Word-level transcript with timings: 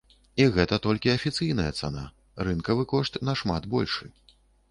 І 0.43 0.45
гэта 0.53 0.77
толькі 0.85 1.11
афіцыйная 1.17 1.67
цана, 1.83 2.05
рынкавы 2.49 2.87
кошт 2.97 3.21
нашмат 3.31 3.71
большы. 3.77 4.05